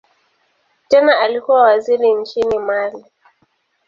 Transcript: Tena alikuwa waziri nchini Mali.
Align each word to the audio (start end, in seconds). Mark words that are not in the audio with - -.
Tena 0.87 1.19
alikuwa 1.19 1.61
waziri 1.61 2.13
nchini 2.13 2.59
Mali. 2.59 3.05